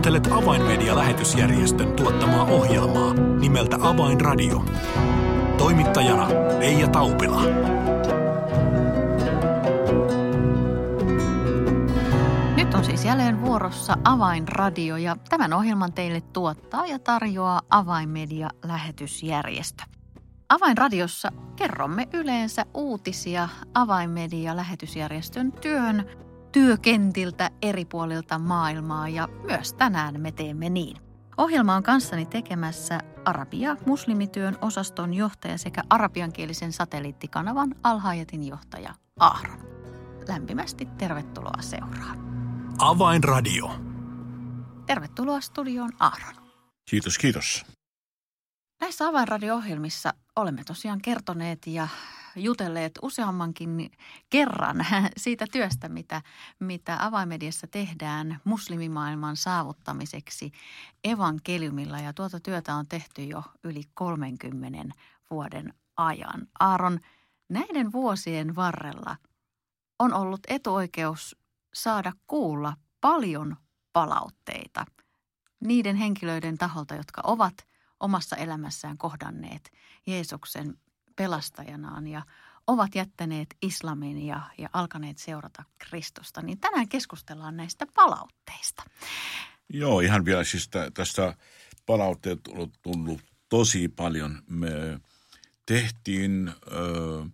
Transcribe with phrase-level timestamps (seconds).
[0.00, 4.64] Kuuntelet Avainmedia-lähetysjärjestön tuottamaa ohjelmaa nimeltä Avainradio.
[5.58, 6.28] Toimittajana
[6.58, 7.42] Leija Taupila.
[12.56, 19.82] Nyt on siis jälleen vuorossa Avainradio ja tämän ohjelman teille tuottaa ja tarjoaa Avainmedia-lähetysjärjestö.
[20.48, 26.04] Avainradiossa kerromme yleensä uutisia Avainmedia-lähetysjärjestön työn
[26.52, 30.96] työkentiltä eri puolilta maailmaa ja myös tänään me teemme niin.
[31.36, 39.58] Ohjelma on kanssani tekemässä Arabia muslimityön osaston johtaja sekä arabiankielisen satelliittikanavan Alhajetin johtaja Ahron.
[40.28, 42.18] Lämpimästi tervetuloa seuraan.
[42.78, 43.70] Avainradio.
[44.86, 46.34] Tervetuloa studioon Ahron.
[46.90, 47.64] Kiitos, kiitos.
[48.80, 51.88] Näissä Avainradio-ohjelmissa olemme tosiaan kertoneet ja
[52.36, 53.90] jutelleet useammankin
[54.30, 56.22] kerran siitä työstä, mitä,
[56.58, 60.52] mitä avaimediassa tehdään muslimimaailman saavuttamiseksi
[61.04, 61.98] evankeliumilla.
[61.98, 64.94] Ja tuota työtä on tehty jo yli 30
[65.30, 66.48] vuoden ajan.
[66.60, 67.00] Aaron,
[67.48, 69.16] näiden vuosien varrella
[69.98, 71.36] on ollut etuoikeus
[71.74, 73.56] saada kuulla paljon
[73.92, 74.86] palautteita
[75.60, 77.54] niiden henkilöiden taholta, jotka ovat
[78.00, 79.72] omassa elämässään kohdanneet
[80.06, 80.78] Jeesuksen
[81.20, 82.22] pelastajanaan ja
[82.66, 86.42] ovat jättäneet islamin ja, ja alkaneet seurata Kristusta.
[86.42, 88.82] Niin tänään keskustellaan näistä palautteista.
[89.68, 91.34] Joo, ihan vielä siis tästä
[91.86, 94.42] palautteet on tullut tosi paljon.
[94.46, 95.00] Me
[95.66, 97.24] tehtiin ö,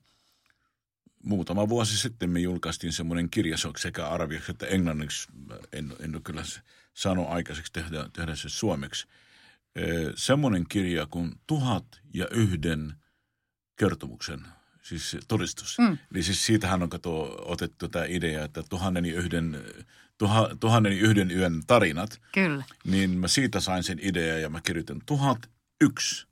[1.25, 5.29] muutama vuosi sitten, me julkaistiin semmoinen kirja, se sekä arabiaksi että englanniksi.
[5.73, 6.43] En, en ole kyllä
[6.95, 9.07] saanut aikaiseksi tehdä, tehdä se suomeksi.
[10.15, 12.93] semmoinen kirja kuin Tuhat ja yhden–
[13.77, 14.41] kertomuksen,
[14.83, 15.79] siis todistus.
[15.79, 15.99] Mm.
[16.13, 19.65] Eli siis siitähän on kato, otettu tämä idea, että tuhannen yhden,
[20.19, 22.21] tuha, tuhannen yhden yön tarinat.
[22.33, 22.65] Kyllä.
[22.85, 26.27] Niin mä siitä sain sen idea ja mä kirjoitin tuhat yksi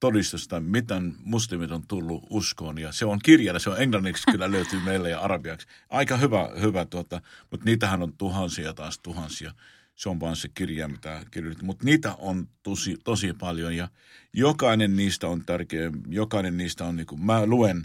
[0.00, 2.78] todistusta, miten muslimit on tullut uskoon.
[2.78, 5.66] Ja se on kirjana, se on englanniksi kyllä löytyy meille ja arabiaksi.
[5.90, 9.52] Aika hyvä, hyvä tuota, mutta niitähän on tuhansia taas tuhansia
[9.98, 11.66] se on vaan se kirja, mitä kirjoitin.
[11.66, 13.88] Mutta niitä on tosi, tosi paljon ja
[14.32, 15.90] jokainen niistä on tärkeä.
[16.08, 17.84] Jokainen niistä on, niin kuin, mä luen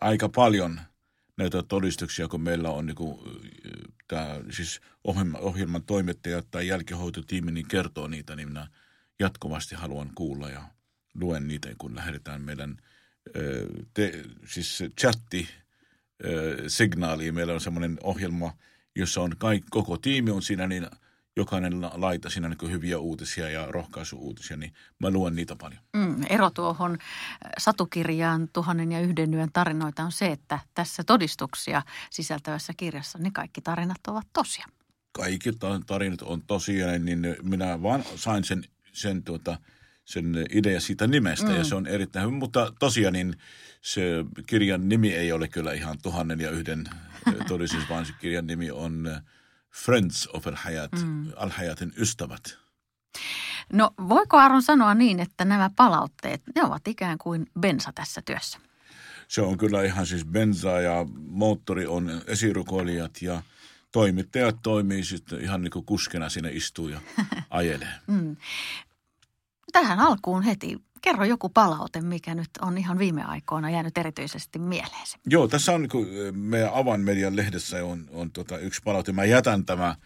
[0.00, 0.80] aika paljon
[1.36, 3.18] näitä todistuksia, kun meillä on niin kuin,
[4.08, 8.68] tämä, siis ohjelma, ohjelman toimittaja tai jälkihoitotiimi niin kertoo niitä, niin minä
[9.18, 10.62] jatkuvasti haluan kuulla ja
[11.14, 12.76] luen niitä, kun lähdetään meidän
[13.94, 15.48] te, siis chatti
[16.66, 17.32] signaali.
[17.32, 18.56] Meillä on semmoinen ohjelma,
[18.96, 20.86] jossa on kaikki, koko tiimi on siinä, niin–
[21.36, 25.80] jokainen laita siinä niin hyviä uutisia ja rohkaisuuutisia, niin mä luen niitä paljon.
[25.96, 26.98] Mm, ero tuohon äh,
[27.58, 33.60] satukirjaan Tuhannen ja yhden yön tarinoita on se, että tässä todistuksia sisältävässä kirjassa ne kaikki
[33.60, 34.66] tarinat ovat tosia.
[35.12, 35.50] Kaikki
[35.86, 39.58] tarinat on tosia, niin minä vaan sain sen, sen, tuota,
[40.04, 41.56] sen idea siitä nimestä mm.
[41.56, 42.38] ja se on erittäin hyvä.
[42.38, 43.36] Mutta tosiaan niin
[43.80, 46.84] se kirjan nimi ei ole kyllä ihan Tuhannen ja yhden
[47.48, 49.08] todistus, vaan se kirjan nimi on–
[49.70, 51.32] Friends of Al-Hayat, mm.
[51.36, 52.58] Al-Hayatin ystävät.
[53.72, 58.58] No voiko Aron sanoa niin, että nämä palautteet, ne ovat ikään kuin bensa tässä työssä?
[59.28, 63.42] Se on kyllä ihan siis bensa ja moottori on esirukoilijat ja
[63.92, 67.00] toimittajat toimii sitten ihan niin kuin kuskena sinne istuu ja
[67.50, 67.94] ajelee.
[68.06, 68.36] mm.
[69.72, 75.18] Tähän alkuun heti Kerro joku palaute, mikä nyt on ihan viime aikoina jäänyt erityisesti mieleesi.
[75.26, 79.12] Joo, tässä on niin meidän Avainmedian lehdessä on, on tota yksi palaute.
[79.12, 79.96] Mä jätän tämä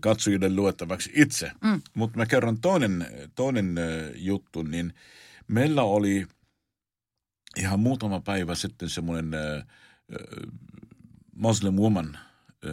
[0.00, 1.82] katsojille luettavaksi itse, mm.
[1.94, 3.74] mutta mä kerron toinen, toinen
[4.14, 4.94] juttu, niin
[5.48, 6.26] meillä oli
[7.56, 9.64] ihan muutama päivä sitten semmoinen äh,
[11.34, 12.70] Muslim Woman äh,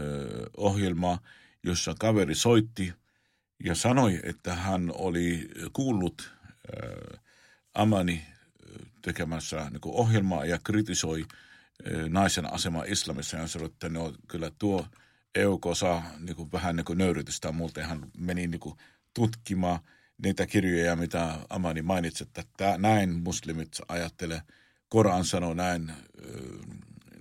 [0.58, 1.20] ohjelma,
[1.64, 2.94] jossa kaveri soitti
[3.64, 7.20] ja sanoi, että hän oli kuullut äh,
[7.78, 8.22] Amani
[9.02, 11.26] tekemässä niin ohjelmaa ja kritisoi
[12.10, 14.86] naisen asemaa islamissa ja sanoi, että no, kyllä tuo
[15.36, 17.52] EUK saa niin kuin, vähän niin nöyrytystä.
[17.52, 18.76] Muuten hän meni niin kuin,
[19.14, 19.80] tutkimaan
[20.24, 24.42] niitä kirjoja, mitä Amani mainitsi, että tämä, näin muslimit ajattelee.
[24.90, 25.92] Koran sanoo näin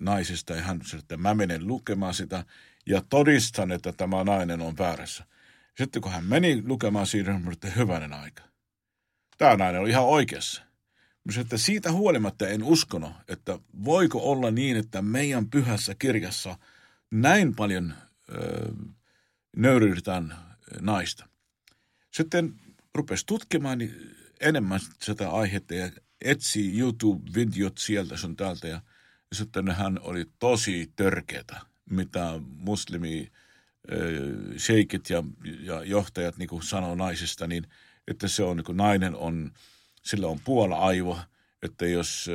[0.00, 2.44] naisista ja hän sanoi, että mä menen lukemaan sitä
[2.86, 5.24] ja todistan, että tämä nainen on väärässä.
[5.78, 8.42] Sitten kun hän meni lukemaan siitä, hän että hyvänen aika–
[9.36, 10.62] tämä nainen oli ihan oikeassa.
[11.24, 16.58] Mutta että siitä huolimatta en uskonut, että voiko olla niin, että meidän pyhässä kirjassa
[17.10, 17.94] näin paljon
[18.34, 18.72] ö,
[19.56, 20.36] nöyryydetään
[20.80, 21.28] naista.
[22.10, 22.54] Sitten
[22.94, 25.90] rupesi tutkimaan niin enemmän sitä aihetta ja
[26.20, 28.68] etsi YouTube-videot sieltä sun täältä.
[28.68, 28.80] Ja
[29.32, 31.60] sitten hän oli tosi törkeätä,
[31.90, 33.32] mitä muslimi
[34.58, 35.24] sheikit ja,
[35.60, 37.66] ja johtajat niin sanoo naisista, niin
[38.08, 39.52] että se on niin kuin nainen on,
[40.02, 41.18] sillä on puola aivo,
[41.62, 42.30] että jos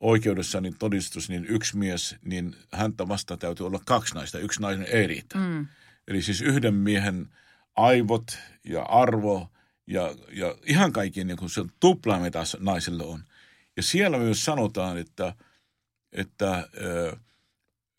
[0.00, 4.86] oikeudessa niin todistus, niin yksi mies, niin häntä vastaan täytyy olla kaksi naista, yksi nainen
[4.86, 5.38] ei riitä.
[5.38, 5.66] Mm.
[6.08, 7.28] Eli siis yhden miehen
[7.76, 9.50] aivot ja arvo
[9.86, 13.24] ja, ja ihan kaikki niin kuin se tupla, mitä naisille on.
[13.76, 15.34] Ja siellä myös sanotaan, että,
[16.12, 17.16] että ö,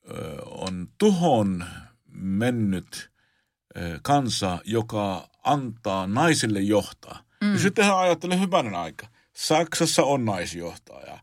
[0.09, 1.65] ö, on tuhon
[2.13, 3.11] mennyt
[3.77, 7.23] ö, kansa, joka antaa naisille johtaa.
[7.41, 7.53] Mm.
[7.53, 9.07] Ja sitten hän ajattelee hyvänen aika.
[9.33, 11.19] Saksassa on naisjohtaja.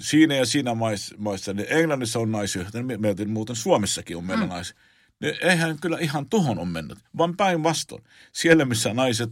[0.00, 0.70] Siinä ja siinä
[1.18, 2.84] maissa, niin Englannissa on naisjohtaja.
[2.98, 4.50] Meiltä muuten Suomessakin on meillä mm.
[4.50, 4.76] naisia
[5.22, 8.04] niin eihän kyllä ihan tuhon on mennyt, vaan päinvastoin.
[8.32, 9.30] Siellä, missä naiset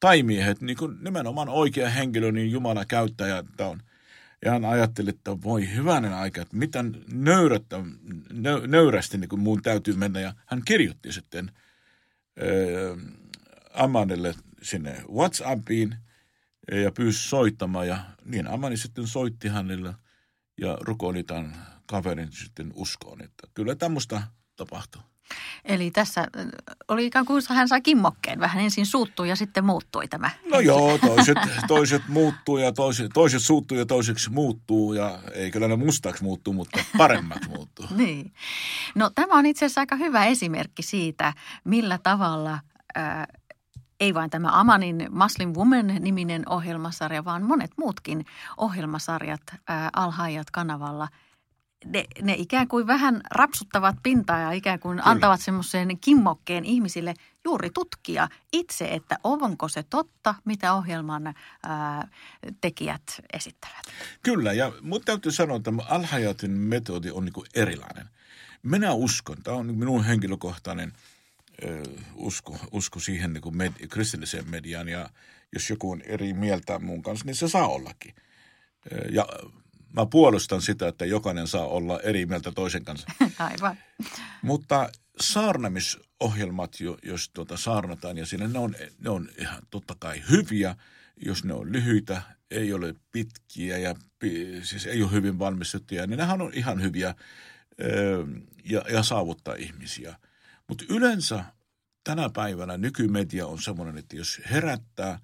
[0.00, 3.82] tai miehet, niin kuin nimenomaan oikea henkilö, niin Jumala käyttää ja on.
[4.44, 7.80] Ja hän ajatteli, että voi hyvänen aika, että mitä nöyrättä,
[8.32, 10.20] nö, nöyrästi niin kuin muun täytyy mennä.
[10.20, 11.50] Ja hän kirjoitti sitten
[12.42, 12.98] äh,
[13.74, 15.96] Amanille sinne WhatsAppiin
[16.82, 17.88] ja pyysi soittamaan.
[17.88, 19.94] Ja niin Amani sitten soitti hänelle
[20.60, 24.22] ja rukoili tämän kaverin sitten uskoon, että kyllä tämmöistä
[24.56, 25.02] tapahtuu.
[25.64, 26.46] Eli tässä äh,
[26.88, 28.40] oli ikään kuin hän sai kimmokkeen.
[28.40, 30.30] Vähän ensin suuttui ja sitten muuttui tämä.
[30.50, 34.92] No joo, toiset, toiset muuttuu ja toiset, toiset suuttuu ja toiseksi muuttuu.
[34.92, 37.86] Ja ei kyllä ne mustaksi muuttuu, mutta paremmaksi muuttuu.
[37.96, 38.32] niin.
[38.94, 41.32] No tämä on itse asiassa aika hyvä esimerkki siitä,
[41.64, 42.58] millä tavalla...
[42.96, 43.26] Äh,
[44.02, 48.26] ei vain tämä Amanin Muslim Woman-niminen ohjelmasarja, vaan monet muutkin
[48.56, 49.42] ohjelmasarjat
[49.92, 51.08] Alhaajat kanavalla–
[51.84, 55.10] ne, ne ikään kuin vähän rapsuttavat pintaa ja ikään kuin Kyllä.
[55.10, 57.14] antavat semmoisen kimmokkeen ihmisille
[57.44, 62.08] juuri tutkia itse, että onko se totta, mitä ohjelman ää,
[62.60, 63.02] tekijät
[63.32, 63.82] esittävät.
[64.22, 68.08] Kyllä, ja mutta täytyy sanoa, että Alhajatin metodi on niin erilainen.
[68.62, 70.92] Minä uskon, tämä on minun henkilökohtainen
[72.14, 75.10] usko, usko siihen niin kuin med, kristilliseen mediaan, ja
[75.52, 78.14] jos joku on eri mieltä mun kanssa, niin se saa ollakin.
[79.10, 79.26] Ja
[79.96, 83.06] mä puolustan sitä, että jokainen saa olla eri mieltä toisen kanssa.
[83.38, 83.76] Aivan.
[84.42, 84.90] Mutta
[85.20, 90.76] saarnamisohjelmat, jos tuota saarnataan ja siinä ne on, ne on ihan totta kai hyviä,
[91.16, 93.94] jos ne on lyhyitä, ei ole pitkiä ja
[94.62, 97.14] siis ei ole hyvin valmistettuja, niin nehän on ihan hyviä
[98.64, 100.16] ja, ja saavuttaa ihmisiä.
[100.72, 101.44] Mutta yleensä
[102.04, 105.18] tänä päivänä nykymedia on semmoinen, että jos herättää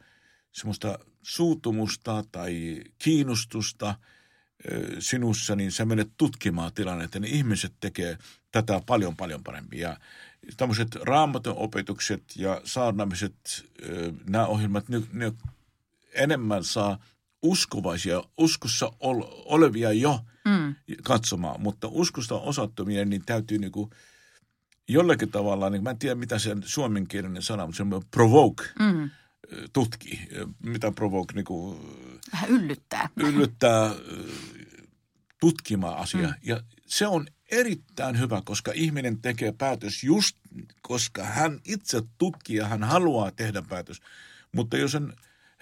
[0.52, 3.94] semmoista suutumusta tai kiinnostusta–
[4.98, 8.18] sinussa, niin sä menet tutkimaan tilannetta, niin ihmiset tekee
[8.52, 9.80] tätä paljon paljon paremmin.
[9.80, 9.96] Ja
[10.56, 13.34] tämmöiset raamaton opetukset ja saarnamiset,
[14.28, 15.32] nämä ohjelmat, ne, ne
[16.12, 16.98] enemmän saa
[17.42, 18.92] uskovaisia, uskossa
[19.44, 20.74] olevia jo mm.
[21.02, 23.90] katsomaan, mutta uskosta osattomia, niin täytyy niinku
[24.88, 29.10] jollakin tavalla, niin mä en tiedä mitä se suomenkielinen sana, mutta se on provoke, mm.
[29.72, 30.28] tutki,
[30.62, 31.80] mitä provoke niinku
[32.32, 33.08] Vähän yllyttää.
[33.16, 33.90] Yllyttää
[35.40, 36.30] tutkimaan asiaa.
[36.30, 36.36] Mm.
[36.42, 40.36] Ja se on erittäin hyvä, koska ihminen tekee päätös just,
[40.82, 44.00] koska hän itse tutkii ja hän haluaa tehdä päätös.
[44.52, 45.12] Mutta jos on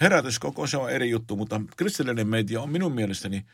[0.01, 3.47] herätys koko se on eri juttu, mutta kristillinen media on minun mielestäni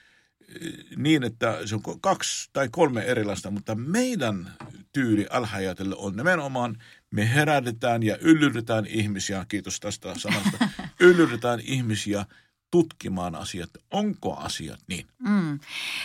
[0.96, 4.52] niin, että se on kaksi tai kolme erilaista, mutta meidän
[4.92, 6.76] tyyli alhaajatelle on nimenomaan,
[7.10, 10.68] me herätetään ja yllytetään ihmisiä, kiitos tästä sanasta,
[11.00, 12.26] yllytetään ihmisiä
[12.70, 15.06] tutkimaan asiat, onko asiat niin.
[15.18, 15.60] Mm.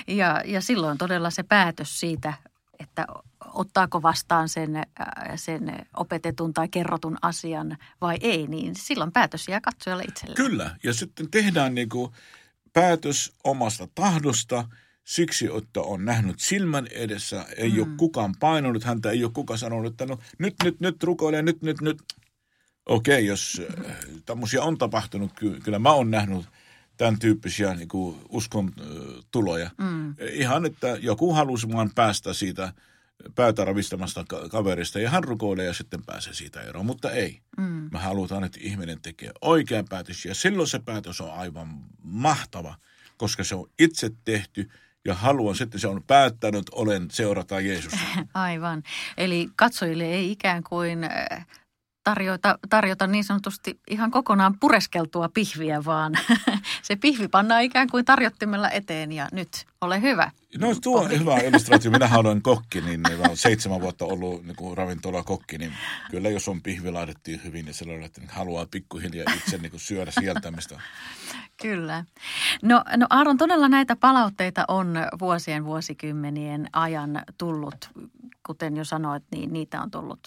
[0.07, 2.33] Ja, ja silloin todella se päätös siitä,
[2.79, 3.05] että
[3.53, 4.85] ottaako vastaan sen, äh,
[5.35, 10.37] sen opetetun tai kerrotun asian vai ei, niin silloin päätös jää katsojalle itselleen.
[10.37, 12.11] Kyllä, ja sitten tehdään niin kuin
[12.77, 14.67] päätös omasta tahdosta
[15.03, 17.79] siksi, että on nähnyt silmän edessä, ei mm.
[17.79, 21.61] ole kukaan painunut häntä, ei ole kukaan sanonut, että no nyt, nyt, nyt rukoile, nyt,
[21.61, 21.97] nyt, nyt.
[22.85, 25.31] Okei, jos äh, tämmöisiä on tapahtunut,
[25.63, 26.45] kyllä mä oon nähnyt
[26.97, 28.73] tämän tyyppisiä niin kuin uskon
[29.31, 29.69] tuloja.
[29.77, 30.15] Mm.
[30.31, 32.73] Ihan, että joku halusi vaan päästä siitä
[33.35, 37.39] päätä ravistamasta kaverista ja hän rukoilee ja sitten pääsee siitä eroon, mutta ei.
[37.57, 37.89] Mm.
[37.91, 42.75] Me halutaan, että ihminen tekee oikean päätös ja silloin se päätös on aivan mahtava,
[43.17, 44.69] koska se on itse tehty
[45.05, 47.99] ja haluan sitten, se on päättänyt, olen seurata Jeesusta.
[48.33, 48.83] Aivan.
[49.17, 50.99] Eli katsojille ei ikään kuin
[52.07, 56.13] tarjota, tarjota niin sanotusti ihan kokonaan pureskeltua pihviä, vaan
[56.87, 60.31] se pihvi pannaan ikään kuin tarjottimella eteen ja nyt ole hyvä.
[60.57, 61.91] No tuo on hyvä illustraatio.
[61.91, 65.73] Minä olen kokki, niin olen seitsemän vuotta ollut niin kuin ravintola kokki, niin
[66.11, 70.11] kyllä jos on pihvi laitettu hyvin, niin silloin että haluaa pikkuhiljaa itse niin kuin syödä
[70.11, 70.79] sieltä, mistä
[71.61, 72.03] Kyllä.
[72.61, 77.89] No, no Aaron, todella näitä palautteita on vuosien vuosikymmenien ajan tullut
[78.47, 80.19] kuten jo sanoit, niin niitä on tullut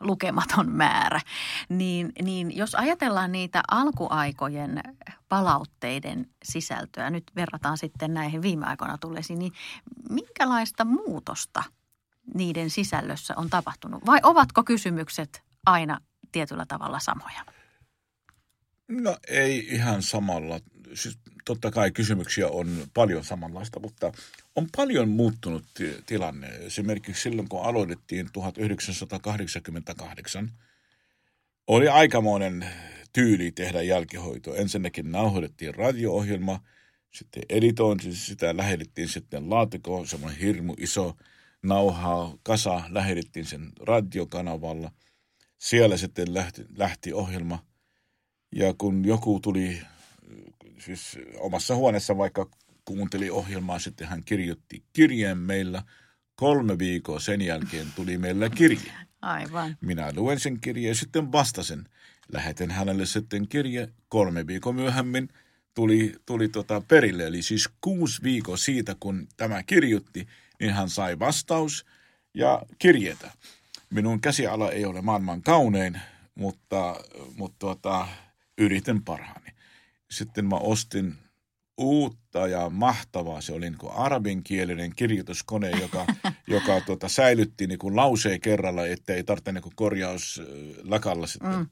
[0.00, 1.20] lukematon määrä.
[1.68, 4.80] Niin, niin jos ajatellaan niitä alkuaikojen
[5.28, 9.52] palautteiden sisältöä, nyt verrataan sitten näihin viime aikoina tulleisiin, niin
[10.10, 11.62] minkälaista muutosta
[12.34, 14.06] niiden sisällössä on tapahtunut?
[14.06, 16.00] Vai ovatko kysymykset aina
[16.32, 17.44] tietyllä tavalla samoja?
[18.88, 20.60] No ei ihan samalla.
[20.94, 21.18] Siis
[21.48, 24.12] totta kai kysymyksiä on paljon samanlaista, mutta
[24.56, 25.64] on paljon muuttunut
[26.06, 26.48] tilanne.
[26.48, 30.50] Esimerkiksi silloin, kun aloitettiin 1988,
[31.66, 32.66] oli aikamoinen
[33.12, 34.54] tyyli tehdä jälkihoito.
[34.54, 36.60] Ensinnäkin nauhoitettiin radio-ohjelma,
[37.10, 41.16] sitten editointi, sitä lähetettiin sitten laatikoon, semmoinen hirmu iso
[41.62, 44.90] nauhaa, kasa, lähetettiin sen radiokanavalla.
[45.58, 47.64] Siellä sitten lähti, lähti ohjelma.
[48.54, 49.80] Ja kun joku tuli
[50.80, 52.50] siis omassa huoneessa vaikka
[52.84, 55.82] kuunteli ohjelmaa, sitten hän kirjoitti kirjeen meillä.
[56.34, 58.92] Kolme viikkoa sen jälkeen tuli meillä kirje.
[59.22, 59.76] Aivan.
[59.80, 61.84] Minä luen sen kirjeen ja sitten vastasin.
[62.32, 63.88] Lähetin hänelle sitten kirje.
[64.08, 65.28] Kolme viikkoa myöhemmin
[65.74, 67.26] tuli, tuli tota perille.
[67.26, 70.26] Eli siis kuusi viikkoa siitä, kun tämä kirjoitti,
[70.60, 71.86] niin hän sai vastaus
[72.34, 73.30] ja kirjetä.
[73.90, 76.00] Minun käsiala ei ole maailman kaunein,
[76.34, 76.96] mutta,
[77.36, 78.08] mutta tota,
[78.58, 79.57] yritän parhaani.
[80.10, 81.14] Sitten mä ostin
[81.78, 83.40] uutta ja mahtavaa.
[83.40, 86.06] Se oli niin kuin arabinkielinen kirjoituskone, joka,
[86.46, 90.42] joka tuota, säilytti niin kuin lauseen kerralla, ettei tarvitse niin korjaus
[90.84, 91.56] lakalla sitten.
[91.56, 91.66] Mm.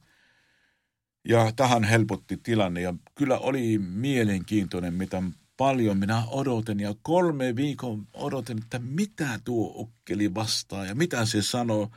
[1.28, 5.23] Ja tähän helpotti tilanne ja kyllä oli mielenkiintoinen, mitä
[5.57, 11.43] paljon minä odotin ja kolme viikon odotin, että mitä tuo okkeli vastaa ja mitä se
[11.43, 11.90] sanoo.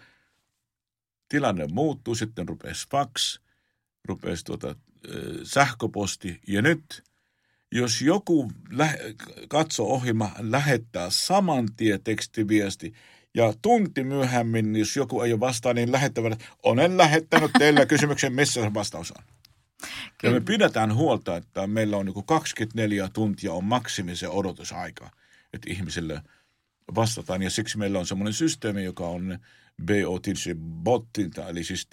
[1.29, 3.39] Tilanne muuttui, sitten rupesi fax,
[4.05, 4.75] rupesi tuota,
[5.43, 6.83] sähköposti ja nyt–
[7.71, 8.97] jos joku lä-
[9.49, 12.93] katsoo ohjelma, lähettää saman tien tekstiviesti
[13.33, 18.61] ja tunti myöhemmin, jos joku ei ole vastaan, niin lähettävät, olen lähettänyt teille kysymyksen, missä
[18.61, 19.23] se vastaus on.
[20.17, 20.35] Kyllä.
[20.35, 25.11] Ja me pidetään huolta, että meillä on niin 24 tuntia on maksimi se odotusaika,
[25.53, 26.21] että ihmisille
[26.95, 27.41] vastataan.
[27.41, 29.39] Ja siksi meillä on semmoinen systeemi, joka on
[29.85, 30.25] BOT,
[30.83, 31.87] botin, eli siis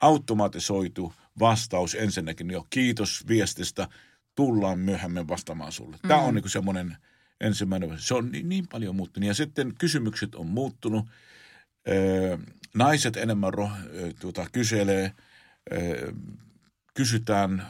[0.00, 3.88] automatisoitu vastaus ensinnäkin jo kiitos viestistä–
[4.36, 5.96] tullaan myöhemmin vastaamaan sulle.
[6.08, 6.40] Tämä on mm.
[6.40, 6.96] niin semmoinen
[7.40, 9.26] ensimmäinen, se on niin, niin paljon muuttunut.
[9.26, 11.06] Ja sitten kysymykset on muuttunut.
[11.88, 12.38] Öö,
[12.74, 13.70] naiset enemmän roh,
[14.20, 15.12] tuota, kyselee,
[15.72, 16.12] öö,
[16.94, 17.66] kysytään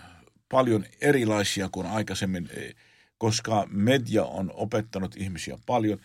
[0.48, 2.70] paljon erilaisia kuin aikaisemmin, e,
[3.18, 5.98] koska media on opettanut ihmisiä paljon.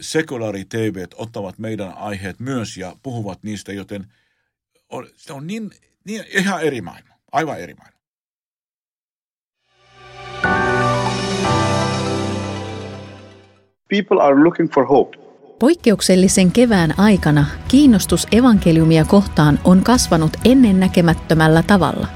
[0.00, 4.06] Sekulaari TV ottavat meidän aiheet myös ja puhuvat niistä, joten
[4.88, 5.70] on, se on niin,
[6.06, 7.92] niin ihan eri maailma, aivan eri maailma.
[13.88, 15.18] People are looking for hope.
[15.58, 22.06] Poikkeuksellisen kevään aikana kiinnostus evankeliumia kohtaan on kasvanut ennennäkemättömällä tavalla.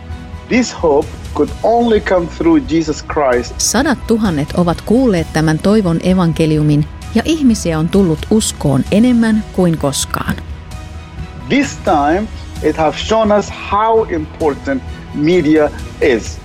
[0.48, 3.60] This hope could only come through Jesus Christ.
[3.60, 10.34] Sadat tuhannet ovat kuulleet tämän toivon evankeliumin ja ihmisiä on tullut uskoon enemmän kuin koskaan.
[11.48, 12.28] This time
[12.62, 14.82] it has shown us how important
[15.14, 15.70] media
[16.00, 16.40] is.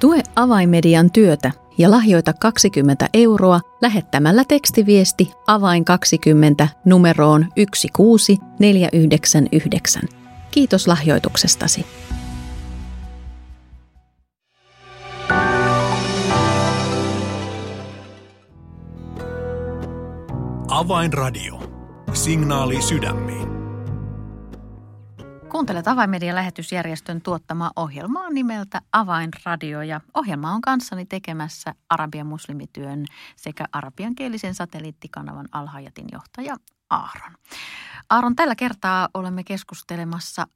[0.00, 10.02] Tue avaimedian työtä ja lahjoita 20 euroa lähettämällä tekstiviesti avain 20 numeroon 16499.
[10.50, 11.86] Kiitos lahjoituksestasi.
[20.68, 21.60] Avainradio.
[22.12, 23.55] Signaali sydämiin.
[25.50, 33.04] Kuuntelet Avainmedian lähetysjärjestön tuottamaa ohjelmaa nimeltä Avainradio ja ohjelma on kanssani tekemässä arabian muslimityön
[33.36, 36.56] sekä arabiankielisen satelliittikanavan Alhajatin johtaja
[36.90, 37.34] Aaron.
[38.10, 40.46] Aaron, tällä kertaa olemme keskustelemassa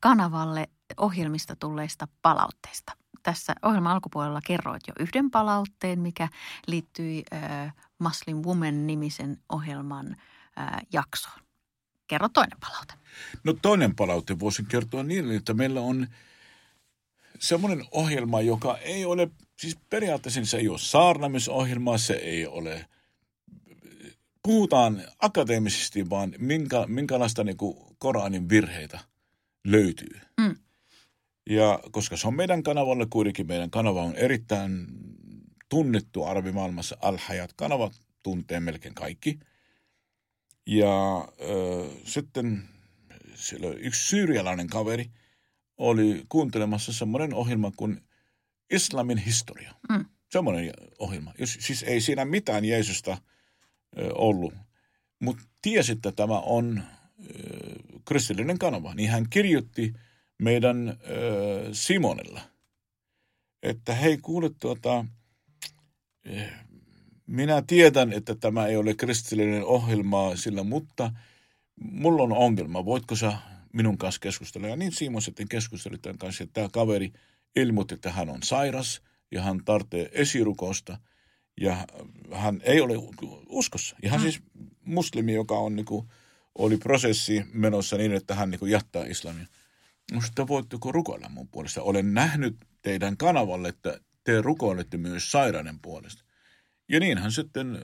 [0.00, 2.92] kanavalle ohjelmista tulleista palautteista.
[3.22, 6.28] Tässä ohjelman alkupuolella kerroit jo yhden palautteen, mikä
[6.66, 7.24] liittyi
[7.98, 10.16] Muslim Woman-nimisen ohjelman
[10.92, 11.47] jaksoon.
[12.08, 12.94] Kerro toinen palaute.
[13.44, 16.06] No toinen palaute voisin kertoa niin, että meillä on
[17.38, 22.86] semmoinen ohjelma, joka ei ole, siis periaatteessa se ei ole saarnamisohjelma, se ei ole,
[24.42, 29.00] puhutaan akateemisesti vaan minkä, minkälaista niin kuin Koranin virheitä
[29.64, 30.20] löytyy.
[30.40, 30.56] Mm.
[31.50, 34.86] Ja koska se on meidän kanavalle, kuitenkin meidän kanava on erittäin
[35.68, 37.90] tunnettu arabimaailmassa, Al-Hayat-kanava
[38.22, 39.38] tuntee melkein kaikki–
[40.68, 42.68] ja äh, sitten
[43.34, 45.10] siellä yksi syyrialainen kaveri
[45.76, 48.00] oli kuuntelemassa semmoinen ohjelma kuin
[48.70, 49.74] Islamin historia.
[49.90, 50.04] Mm.
[50.30, 51.32] Semmoinen ohjelma.
[51.44, 53.18] Siis ei siinä mitään Jeesusta äh,
[54.14, 54.54] ollut.
[55.20, 56.82] mutta tiesi, että tämä on
[58.04, 59.92] kristillinen kanava, niin hän kirjoitti
[60.38, 60.98] meidän
[61.72, 62.40] Simonella,
[63.62, 65.04] että hei kuule tuota,
[67.28, 71.12] minä tiedän, että tämä ei ole kristillinen ohjelma sillä, mutta
[71.80, 73.32] mulla on ongelma, voitko sä
[73.72, 74.68] minun kanssa keskustella?
[74.68, 77.12] Ja niin Simon sitten keskusteli tämän kanssa, että tämä kaveri
[77.56, 80.98] ilmoitti, että hän on sairas ja hän tarvitsee esirukosta
[81.60, 81.86] ja
[82.32, 82.94] hän ei ole
[83.48, 83.96] uskossa.
[84.02, 84.22] Ja hän mm.
[84.22, 84.40] siis
[84.84, 86.08] muslimi, joka on niin kuin,
[86.54, 89.46] oli prosessi menossa niin, että hän niin kuin jättää islamia.
[90.12, 91.82] No sitten voitteko rukoilla mun puolesta?
[91.82, 96.24] Olen nähnyt teidän kanavalle, että te rukoilette myös sairauden puolesta.
[96.88, 97.82] Ja niin hän sitten äh,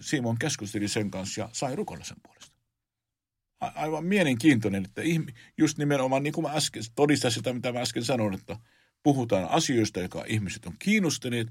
[0.00, 2.56] Simon keskusteli sen kanssa ja sai rukoilla sen puolesta.
[3.60, 5.02] A- aivan mielenkiintoinen, että
[5.58, 8.56] just nimenomaan niin kuin mä äsken todistan sitä, mitä mä äsken sanoin, että
[9.02, 11.48] puhutaan asioista, joka ihmiset on kiinnostuneet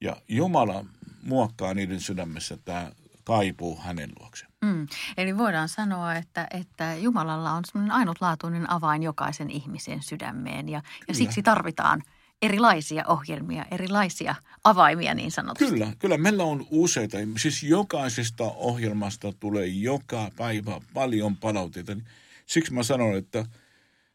[0.00, 0.84] ja Jumala
[1.22, 2.92] muokkaa niiden sydämessä tämä
[3.24, 4.52] kaipuu hänen luokseen.
[4.64, 4.86] Mm.
[5.16, 11.14] Eli voidaan sanoa, että, että Jumalalla on semmoinen ainutlaatuinen avain jokaisen ihmisen sydämeen ja, ja
[11.14, 12.02] siksi tarvitaan
[12.42, 15.72] erilaisia ohjelmia, erilaisia avaimia niin sanotusti.
[15.72, 16.18] Kyllä, kyllä.
[16.18, 17.18] Meillä on useita.
[17.36, 21.96] Siis jokaisesta ohjelmasta tulee joka päivä paljon palautteita.
[22.46, 23.46] Siksi mä sanon, että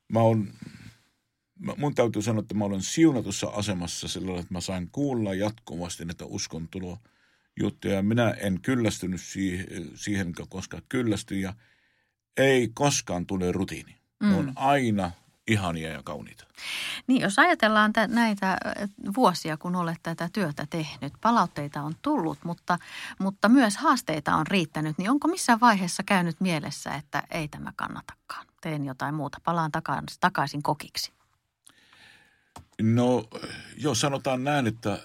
[0.08, 0.48] mä oon,
[1.78, 6.26] mun täytyy sanoa, että mä olen siunatussa asemassa sillä että mä sain kuulla jatkuvasti näitä
[6.26, 6.98] uskontuloa
[7.60, 8.04] juttuja.
[8.04, 11.54] Minä en kyllästynyt siihen, siihen koska kyllästyin ja
[12.38, 13.96] ei koskaan tule rutiini.
[14.24, 14.38] Mm.
[14.38, 15.12] On aina
[15.48, 16.46] ihania ja kauniita.
[17.08, 18.58] Niin, jos ajatellaan t- näitä
[19.16, 22.80] vuosia, kun olet tätä työtä tehnyt, palautteita on tullut, mutta,
[23.20, 28.48] mutta myös haasteita on riittänyt, niin onko missään vaiheessa käynyt mielessä, että ei tämä kannatakaan?
[28.62, 31.12] Teen jotain muuta, palaan takaisin, takaisin kokiksi.
[32.82, 33.28] No,
[33.78, 35.00] joo, sanotaan näin, että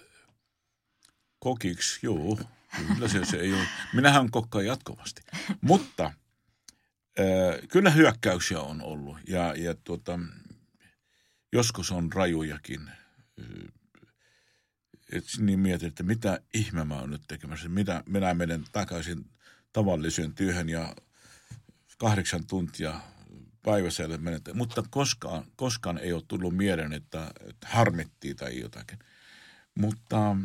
[1.38, 2.38] kokiksi, joo,
[2.94, 3.66] kyllä se, se ei ole.
[3.94, 5.22] Minähän kokkaan jatkuvasti.
[5.60, 6.16] Mutta äh,
[7.68, 10.18] kyllä hyökkäyksiä on ollut ja, ja tuota,
[11.52, 12.90] joskus on rajujakin.
[15.12, 17.68] Et niin mietin, että mitä ihme mä oon nyt tekemässä.
[17.68, 19.30] Mitä minä menen takaisin
[19.72, 20.96] tavalliseen työhön ja
[21.98, 23.00] kahdeksan tuntia
[23.62, 24.50] päivässä menet.
[24.54, 28.98] Mutta koskaan, koskaan ei ole tullut mieleen, että, että harmittiin tai jotakin.
[29.74, 30.36] Mutta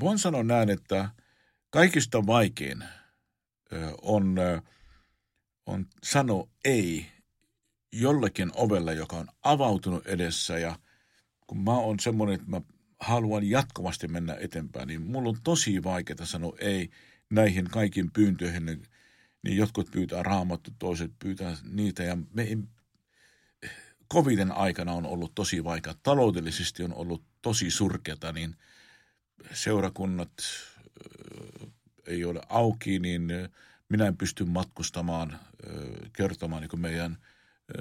[0.00, 1.10] voin sanoa näin, että
[1.70, 2.84] kaikista vaikein
[4.02, 4.36] on,
[5.70, 7.06] on sanoa ei
[7.92, 10.78] jollekin ovelle, joka on avautunut edessä ja
[11.46, 12.60] kun mä oon semmoinen, että mä
[13.00, 16.90] haluan jatkuvasti mennä eteenpäin, niin mulla on tosi vaikeaa sanoa ei
[17.30, 18.66] näihin kaikkiin pyyntöihin.
[18.66, 18.82] Niin,
[19.42, 22.58] niin jotkut pyytää raamattu, toiset pyytää niitä ja me ei,
[24.12, 25.94] coviden aikana on ollut tosi vaikea.
[26.02, 28.56] Taloudellisesti on ollut tosi surkeata, niin–
[29.52, 30.32] seurakunnat
[32.06, 33.28] ei ole auki, niin
[33.90, 35.38] minä en pysty matkustamaan
[36.12, 37.16] kertomaan niin meidän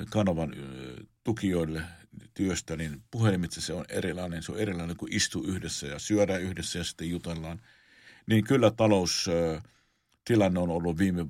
[0.10, 0.54] kanavan
[1.24, 1.82] tukijoille
[2.34, 4.43] työstä, niin puhelimitse se on erilainen.
[4.43, 7.62] Se on erilainen kuin istuu yhdessä ja syödään yhdessä ja sitten jutellaan.
[8.28, 11.26] Niin kyllä taloustilanne on ollut viime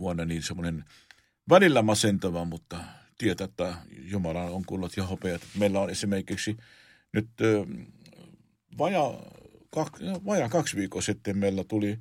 [0.00, 0.84] vuonna niin semmoinen
[1.48, 2.84] välillä masentava, mutta
[3.18, 5.42] tietää, että Jumala on kuullut ja hopeat.
[5.58, 6.56] Meillä on esimerkiksi
[7.12, 7.28] nyt
[8.78, 9.22] vajaa
[9.70, 11.98] kaksi, no, vajaa kaksi viikkoa sitten meillä tuli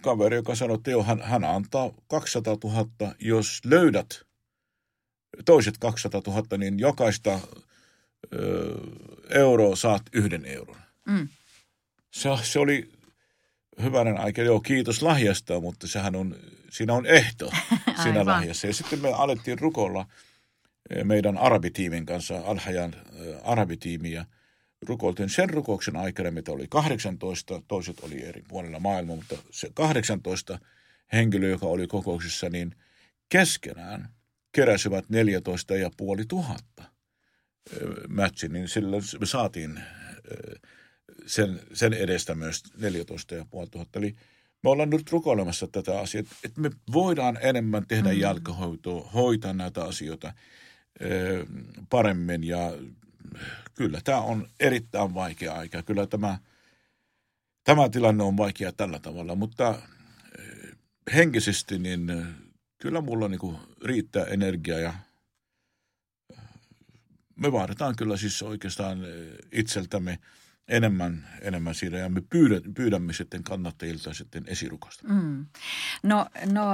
[0.00, 4.22] kaveri, joka sanoi, että joo, hän, hän antaa 200 000, jos löydät
[5.44, 7.40] toiset 200 000, niin jokaista
[8.34, 8.74] ö,
[9.30, 10.76] euroa saat yhden euron.
[11.06, 11.28] Mm.
[12.10, 12.92] Se, se oli
[13.82, 16.36] hyvänen aika, joo, kiitos lahjasta, mutta sehän on,
[16.70, 17.52] siinä on ehto
[18.02, 18.66] siinä lahjassa.
[18.66, 20.06] Ja sitten me alettiin rukolla
[21.04, 22.94] meidän arabitiimin kanssa, Alhajan
[23.44, 24.26] arabitiimiä–
[24.86, 30.58] rukoiltiin sen rukouksen aikana, mitä oli 18, toiset oli eri puolilla maailmaa, mutta se 18
[31.12, 32.74] henkilöä, joka oli kokouksessa, niin
[33.28, 34.08] keskenään
[34.52, 36.82] keräsivät 14 ja puoli tuhatta
[38.08, 39.80] matchin, niin silloin me saatiin
[41.26, 43.98] sen, sen edestä myös 14 ja puoli tuhatta.
[43.98, 44.16] Eli
[44.62, 48.20] me ollaan nyt rukoilemassa tätä asiaa, että me voidaan enemmän tehdä mm.
[48.20, 50.32] jalkahoitoa, hoitaa näitä asioita
[51.90, 52.72] paremmin ja
[53.78, 55.82] kyllä tämä on erittäin vaikea aika.
[55.82, 56.38] Kyllä tämä,
[57.64, 59.82] tämä tilanne on vaikea tällä tavalla, mutta
[60.38, 60.76] eh,
[61.14, 62.26] henkisesti niin eh,
[62.78, 64.94] kyllä mulla niin kuin riittää energiaa ja
[66.30, 66.38] eh,
[67.36, 68.98] me vaaditaan kyllä siis oikeastaan
[69.52, 70.18] itseltämme–
[70.68, 75.08] enemmän, enemmän siinä ja me pyydämme, pyydämme sitten kannattajilta sitten esirukosta.
[75.08, 75.46] Mm.
[76.02, 76.64] No, no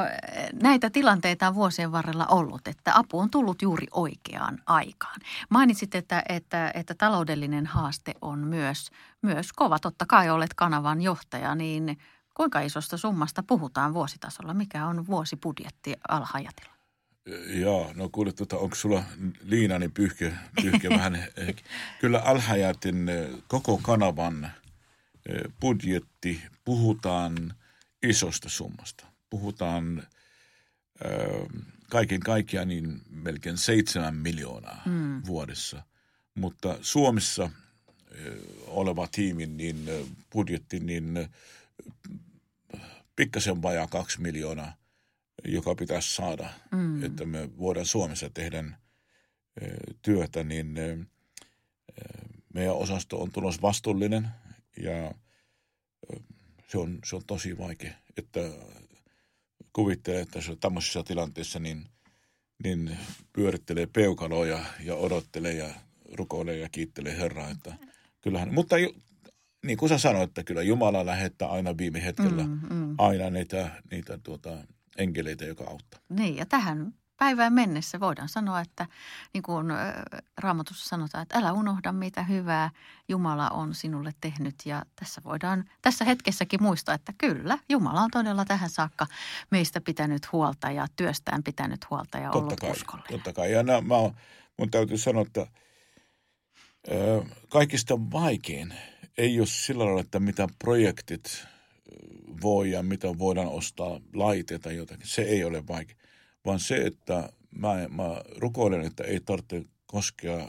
[0.62, 5.20] näitä tilanteita on vuosien varrella ollut, että apu on tullut juuri oikeaan aikaan.
[5.50, 8.90] Mainitsit, että, että, että taloudellinen haaste on myös,
[9.22, 9.78] myös kova.
[9.78, 11.98] Totta kai olet kanavan johtaja, niin
[12.34, 14.54] Kuinka isosta summasta puhutaan vuositasolla?
[14.54, 16.73] Mikä on vuosibudjetti Alhajatilla?
[17.46, 19.04] Joo, no kuule, tuota, onko sulla
[19.42, 20.32] liinani pyyhke,
[20.62, 21.26] pyyhke vähän?
[22.00, 23.10] Kyllä Alhajatin
[23.48, 24.50] koko kanavan
[25.60, 27.54] budjetti, puhutaan
[28.02, 29.06] isosta summasta.
[29.30, 30.02] Puhutaan
[31.90, 35.22] kaiken kaikkiaan niin melkein seitsemän miljoonaa mm.
[35.26, 35.82] vuodessa.
[36.34, 37.50] Mutta Suomessa
[38.66, 39.90] oleva tiimin niin
[40.32, 41.28] budjetti, niin
[43.16, 44.74] pikkasen vajaa kaksi miljoonaa,
[45.44, 47.04] joka pitäisi saada, mm.
[47.04, 48.64] että me voidaan Suomessa tehdä
[50.02, 50.78] työtä, niin
[52.54, 54.28] meidän osasto on tulos vastuullinen
[54.82, 55.14] ja
[56.68, 58.40] se on, se on tosi vaikea, että
[59.72, 61.86] kuvittelee, että se on tämmöisessä tilanteessa niin,
[62.64, 62.98] niin
[63.32, 65.74] pyörittelee peukaloja ja odottelee ja
[66.12, 67.50] rukoilee ja kiittelee Herraa.
[67.50, 67.74] Että
[68.20, 68.76] kyllähän, mutta
[69.66, 72.94] niin kuin sä sanoit, että kyllä Jumala lähettää aina viime hetkellä mm, mm.
[72.98, 74.58] aina niitä, niitä tuota,
[74.98, 76.00] enkeleitä, joka auttaa.
[76.08, 78.86] Niin, ja tähän päivään mennessä voidaan sanoa, että
[79.34, 79.66] niin kuin
[80.38, 82.70] Raamatussa sanotaan, että älä unohda mitä hyvää
[83.08, 84.54] Jumala on sinulle tehnyt.
[84.64, 89.06] Ja tässä voidaan tässä hetkessäkin muistaa, että kyllä, Jumala on todella tähän saakka
[89.50, 93.10] meistä pitänyt huolta ja työstään pitänyt huolta ja totta ollut kai, uskollinen.
[93.12, 93.52] Totta kai.
[93.52, 93.94] Ja nämä, mä,
[94.58, 95.46] mun täytyy sanoa, että
[96.88, 98.74] ö, kaikista vaikein
[99.18, 101.46] ei ole sillä lailla, että mitä projektit
[102.42, 105.06] voi ja mitä voidaan ostaa laitteita jotakin.
[105.06, 105.96] Se ei ole vaikea
[106.44, 110.48] vaan se, että mä, mä rukoilen, että ei tarvitse koskea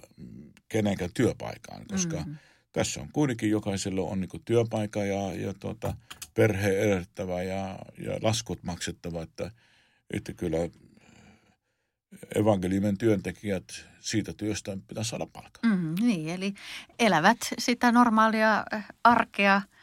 [0.70, 2.36] kenenkään työpaikaan, koska mm-hmm.
[2.72, 5.94] tässä on kuitenkin jokaisella on niin työpaikka ja, ja tuota,
[6.34, 9.52] perhe edettävä ja, ja laskut maksettava, että,
[10.12, 10.58] että kyllä
[12.36, 15.76] evankeliumin työntekijät siitä työstä pitää saada palkkaa.
[15.76, 16.54] Mm, niin, eli
[17.00, 18.66] elävät sitä normaalia
[19.04, 19.62] arkea–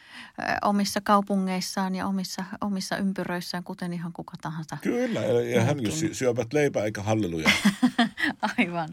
[0.62, 4.78] omissa kaupungeissaan ja omissa, omissa ympyröissään, kuten ihan kuka tahansa.
[4.82, 7.50] Kyllä, ja hän jos syövät leipää eikä halleluja.
[8.58, 8.88] Aivan.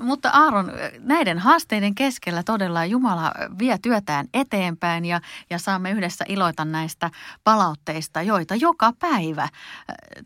[0.00, 6.64] Mutta Aaron, näiden haasteiden keskellä todella Jumala vie työtään eteenpäin ja, ja saamme yhdessä iloita
[6.64, 7.10] näistä
[7.44, 9.48] palautteista, joita joka päivä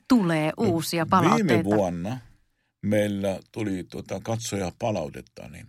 [0.08, 1.54] tulee uusia palautteita.
[1.54, 2.18] Viime vuonna
[2.82, 5.66] meillä tuli tuota katsoja palautetta, niin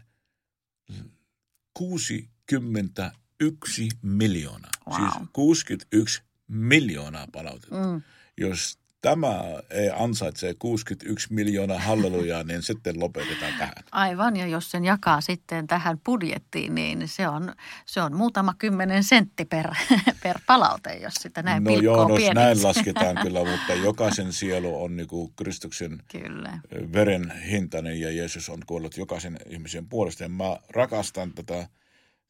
[1.73, 3.12] 60
[3.43, 4.67] yksi miljoona.
[4.88, 4.97] Wow.
[4.99, 7.75] Siis 61 miljoonaa palautetta.
[7.75, 8.01] Mm.
[8.38, 13.73] Jos tämä ei ansaitse 61 miljoonaa hallelujaa, niin sitten lopetetaan tähän.
[13.91, 17.53] Aivan, ja jos sen jakaa sitten tähän budjettiin, niin se on,
[17.86, 19.67] se on muutama kymmenen sentti per,
[20.23, 24.95] per palaute, jos sitä näin No joo, no näin lasketaan kyllä, mutta jokaisen sielu on
[24.95, 26.60] niin kuin Kristuksen kyllä.
[26.93, 30.23] veren hintainen ja Jeesus on kuollut jokaisen ihmisen puolesta.
[30.23, 31.67] Ja mä rakastan tätä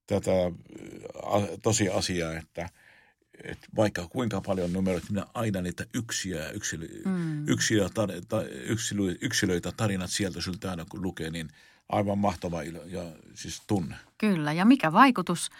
[0.07, 0.31] tätä
[1.61, 2.69] tosiasiaa, että,
[3.43, 7.47] että vaikka kuinka paljon numeroita, minä aina niitä yksiä, yksilö, mm.
[7.47, 11.49] yksilö, tar, ta, yksilö, yksilöitä, tarinat sieltä syltä aina kun lukee, niin
[11.89, 13.95] aivan mahtava ilo, ja siis tunne.
[14.17, 15.51] Kyllä, ja mikä vaikutus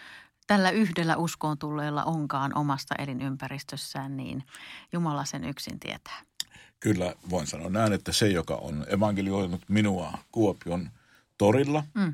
[0.48, 4.44] tällä yhdellä uskoon tulleella onkaan omasta elinympäristössään, niin
[4.92, 6.22] Jumala sen yksin tietää.
[6.80, 10.90] Kyllä, voin sanoa näin, että se, joka on evankelioinut minua Kuopion
[11.38, 12.14] torilla, mm.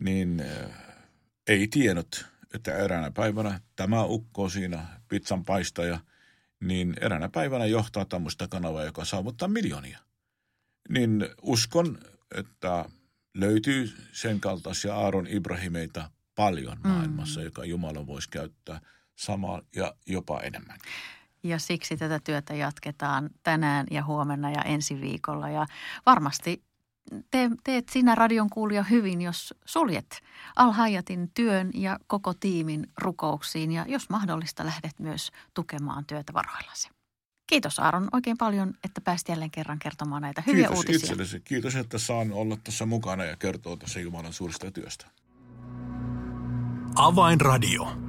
[0.00, 0.44] niin
[1.48, 6.00] ei tiennyt, että eräänä päivänä tämä ukko siinä pizzan paistaja,
[6.60, 9.98] niin eräänä päivänä johtaa tämmöistä kanavaa, joka saavuttaa miljoonia.
[10.88, 11.98] Niin uskon,
[12.34, 12.84] että
[13.34, 16.90] löytyy sen kaltaisia Aaron Ibrahimeita paljon mm.
[16.90, 17.44] maailmassa, mm.
[17.44, 18.80] joka Jumala voisi käyttää
[19.16, 20.78] samaa ja jopa enemmän.
[21.42, 25.48] Ja siksi tätä työtä jatketaan tänään ja huomenna ja ensi viikolla.
[25.48, 25.66] Ja
[26.06, 26.62] varmasti
[27.30, 30.20] te, teet sinä radion kuulija hyvin, jos suljet
[30.56, 36.88] Alhajatin työn ja koko tiimin rukouksiin ja jos mahdollista lähdet myös tukemaan työtä varoillasi.
[37.46, 40.96] Kiitos Aaron oikein paljon, että pääsit jälleen kerran kertomaan näitä hyviä Kiitos uutisia.
[40.96, 41.40] Itsellesi.
[41.40, 45.06] Kiitos, että saan olla tässä mukana ja kertoa tässä Jumalan suurista työstä.
[46.94, 48.08] Avainradio.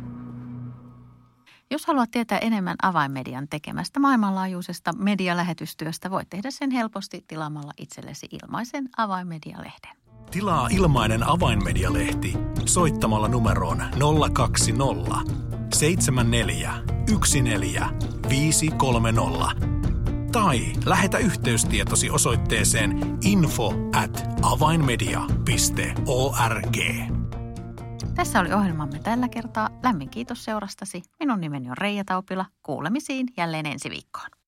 [1.71, 8.89] Jos haluat tietää enemmän avainmedian tekemästä maailmanlaajuisesta medialähetystyöstä, voit tehdä sen helposti tilaamalla itsellesi ilmaisen
[8.97, 9.97] avainmedialehden.
[10.31, 12.33] Tilaa ilmainen avainmedialehti
[12.65, 13.83] soittamalla numeroon
[14.33, 15.15] 020
[15.73, 16.73] 74
[17.43, 17.89] 14
[18.29, 19.69] 530
[20.31, 27.18] tai lähetä yhteystietosi osoitteeseen info at avainmedia.org.
[28.15, 29.69] Tässä oli ohjelmamme tällä kertaa.
[29.83, 31.01] Lämmin kiitos seurastasi.
[31.19, 32.45] Minun nimeni on Reija Taupila.
[32.63, 34.38] Kuulemisiin jälleen ensi viikkoon.